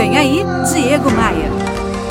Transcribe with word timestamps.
Vem 0.00 0.16
aí, 0.16 0.42
Diego 0.72 1.10
Maia. 1.10 1.50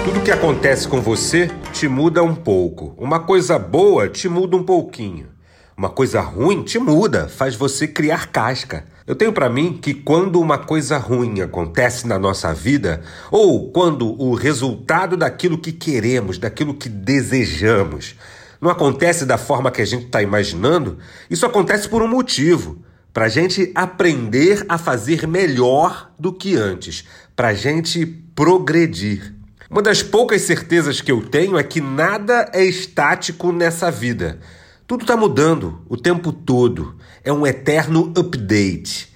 Tudo 0.06 0.22
que 0.24 0.30
acontece 0.30 0.88
com 0.88 1.02
você 1.02 1.50
te 1.73 1.88
muda 1.88 2.22
um 2.22 2.35
pouco. 2.35 2.94
Uma 2.96 3.19
coisa 3.19 3.58
boa 3.58 4.08
te 4.08 4.29
muda 4.29 4.55
um 4.55 4.62
pouquinho. 4.62 5.29
Uma 5.76 5.89
coisa 5.89 6.21
ruim 6.21 6.62
te 6.62 6.78
muda, 6.78 7.28
faz 7.28 7.55
você 7.55 7.88
criar 7.88 8.28
casca. 8.28 8.86
Eu 9.07 9.15
tenho 9.15 9.33
para 9.33 9.49
mim 9.49 9.79
que 9.81 9.96
quando 9.96 10.39
uma 10.39 10.60
coisa 10.60 10.99
ruim 10.99 11.41
acontece 11.41 12.05
na 12.07 12.20
nossa 12.20 12.54
vida, 12.54 13.02
ou 13.31 13.72
quando 13.72 14.21
o 14.21 14.35
resultado 14.35 15.17
daquilo 15.17 15.58
que 15.58 15.71
queremos, 15.71 16.37
daquilo 16.37 16.75
que 16.75 16.89
desejamos, 16.89 18.15
não 18.61 18.69
acontece 18.69 19.25
da 19.25 19.39
forma 19.39 19.71
que 19.71 19.81
a 19.81 19.85
gente 19.85 20.05
está 20.05 20.21
imaginando, 20.21 20.99
isso 21.27 21.43
acontece 21.43 21.89
por 21.89 22.03
um 22.03 22.07
motivo 22.07 22.77
para 23.13 23.25
a 23.25 23.29
gente 23.29 23.71
aprender 23.75 24.65
a 24.69 24.77
fazer 24.77 25.27
melhor 25.27 26.11
do 26.17 26.31
que 26.31 26.55
antes, 26.55 27.05
para 27.35 27.49
a 27.49 27.53
gente 27.53 28.05
progredir. 28.05 29.33
Uma 29.69 29.81
das 29.81 30.01
poucas 30.01 30.41
certezas 30.41 31.01
que 31.01 31.11
eu 31.11 31.21
tenho 31.21 31.57
é 31.57 31.64
que 31.64 31.81
nada 31.81 32.50
é 32.53 32.64
estático 32.64 33.52
nessa 33.52 33.91
vida. 33.91 34.40
Tudo 34.88 35.02
está 35.02 35.16
mudando 35.16 35.86
o 35.88 35.95
tempo 35.95 36.31
todo. 36.31 36.95
É 37.23 37.31
um 37.31 37.45
eterno 37.45 38.12
update. 38.17 39.14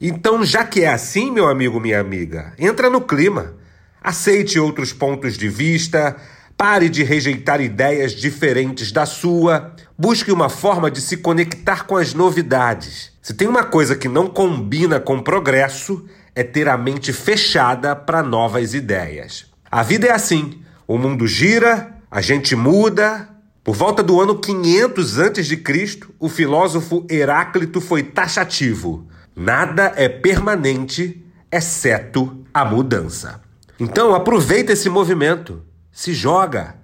Então, 0.00 0.44
já 0.44 0.64
que 0.64 0.82
é 0.82 0.88
assim, 0.88 1.30
meu 1.30 1.48
amigo, 1.48 1.80
minha 1.80 2.00
amiga, 2.00 2.52
entra 2.58 2.90
no 2.90 3.00
clima. 3.00 3.54
Aceite 4.02 4.58
outros 4.58 4.92
pontos 4.92 5.38
de 5.38 5.48
vista, 5.48 6.16
Pare 6.56 6.88
de 6.88 7.02
rejeitar 7.02 7.60
ideias 7.60 8.12
diferentes 8.12 8.92
da 8.92 9.04
sua. 9.04 9.74
Busque 9.98 10.30
uma 10.30 10.48
forma 10.48 10.88
de 10.88 11.00
se 11.00 11.16
conectar 11.16 11.84
com 11.84 11.96
as 11.96 12.14
novidades. 12.14 13.12
Se 13.24 13.32
tem 13.32 13.48
uma 13.48 13.64
coisa 13.64 13.96
que 13.96 14.06
não 14.06 14.26
combina 14.26 15.00
com 15.00 15.18
progresso, 15.18 16.04
é 16.34 16.42
ter 16.42 16.68
a 16.68 16.76
mente 16.76 17.10
fechada 17.10 17.96
para 17.96 18.22
novas 18.22 18.74
ideias. 18.74 19.46
A 19.70 19.82
vida 19.82 20.08
é 20.08 20.10
assim: 20.10 20.60
o 20.86 20.98
mundo 20.98 21.26
gira, 21.26 21.94
a 22.10 22.20
gente 22.20 22.54
muda. 22.54 23.26
Por 23.64 23.74
volta 23.74 24.02
do 24.02 24.20
ano 24.20 24.38
500 24.38 25.18
a.C., 25.20 26.00
o 26.20 26.28
filósofo 26.28 27.06
Heráclito 27.10 27.80
foi 27.80 28.02
taxativo: 28.02 29.08
nada 29.34 29.94
é 29.96 30.06
permanente, 30.06 31.24
exceto 31.50 32.44
a 32.52 32.62
mudança. 32.62 33.40
Então 33.80 34.14
aproveita 34.14 34.74
esse 34.74 34.90
movimento. 34.90 35.62
Se 35.90 36.12
joga! 36.12 36.83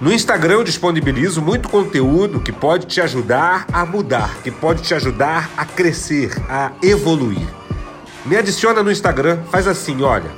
No 0.00 0.12
Instagram 0.12 0.54
eu 0.54 0.64
disponibilizo 0.64 1.42
muito 1.42 1.68
conteúdo 1.68 2.38
que 2.38 2.52
pode 2.52 2.86
te 2.86 3.00
ajudar 3.00 3.66
a 3.72 3.84
mudar, 3.84 4.36
que 4.44 4.50
pode 4.50 4.82
te 4.82 4.94
ajudar 4.94 5.50
a 5.56 5.64
crescer, 5.64 6.30
a 6.48 6.70
evoluir. 6.80 7.48
Me 8.24 8.36
adiciona 8.36 8.80
no 8.80 8.92
Instagram, 8.92 9.40
faz 9.50 9.66
assim, 9.66 10.02
olha. 10.02 10.30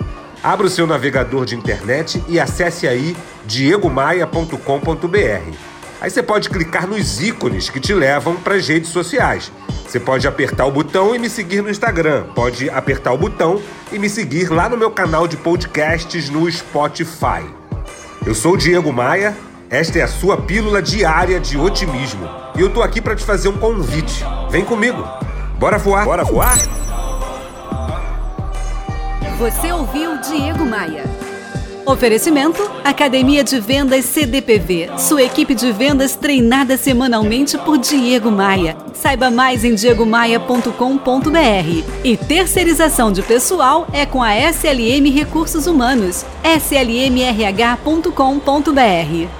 Abra 0.42 0.67
o 0.67 0.70
seu 0.70 0.86
navegador 0.86 1.44
de 1.44 1.55
internet 1.55 2.25
e 2.27 2.41
acesse 2.41 2.89
aí 2.89 3.14
diegomaia.com.br. 3.44 5.55
Aí 6.00 6.11
você 6.11 6.22
pode 6.22 6.48
clicar 6.48 6.86
nos 6.86 7.20
ícones 7.20 7.69
que 7.69 7.78
te 7.78 7.92
levam 7.92 8.36
para 8.36 8.55
as 8.55 8.67
redes 8.67 8.89
sociais. 8.89 9.52
Você 9.86 10.00
pode 10.00 10.27
apertar 10.27 10.64
o 10.64 10.72
botão 10.72 11.14
e 11.14 11.19
me 11.19 11.28
seguir 11.28 11.62
no 11.62 11.69
Instagram. 11.69 12.24
Pode 12.34 12.70
apertar 12.70 13.12
o 13.12 13.19
botão 13.19 13.61
e 13.92 13.98
me 13.98 14.08
seguir 14.08 14.50
lá 14.50 14.70
no 14.70 14.78
meu 14.78 14.91
canal 14.91 15.28
de 15.28 15.36
podcasts 15.36 16.30
no 16.30 16.50
Spotify. 16.50 17.45
Eu 18.24 18.34
sou 18.34 18.55
o 18.55 18.56
Diego 18.56 18.92
Maia, 18.92 19.36
esta 19.71 20.01
é 20.01 20.03
a 20.03 20.09
sua 20.09 20.37
pílula 20.37 20.83
diária 20.83 21.39
de 21.39 21.57
otimismo. 21.57 22.29
E 22.57 22.61
eu 22.61 22.71
tô 22.71 22.83
aqui 22.83 23.01
para 23.01 23.15
te 23.15 23.25
fazer 23.25 23.49
um 23.49 23.57
convite. 23.57 24.25
Vem 24.51 24.65
comigo. 24.65 25.07
Bora 25.59 25.79
voar? 25.79 26.05
Bora 26.05 26.25
voar? 26.25 26.59
Você 29.39 29.73
ouviu 29.73 30.21
Diego 30.21 30.67
Maia. 30.67 31.05
Oferecimento: 31.87 32.69
Academia 32.85 33.45
de 33.45 33.61
Vendas 33.61 34.05
CDPV. 34.07 34.91
Sua 34.98 35.23
equipe 35.23 35.55
de 35.55 35.71
vendas 35.73 36.17
treinada 36.17 36.77
semanalmente 36.77 37.57
por 37.59 37.79
Diego 37.79 38.30
Maia. 38.30 38.77
Saiba 38.92 39.30
mais 39.30 39.64
em 39.64 39.75
diegomaia.com.br. 39.75 41.85
E 42.05 42.17
terceirização 42.17 43.13
de 43.13 43.23
pessoal 43.23 43.86
é 43.92 44.05
com 44.05 44.23
a 44.23 44.35
SLM 44.35 45.09
Recursos 45.11 45.67
Humanos. 45.67 46.27
slmrh.com.br. 46.45 49.39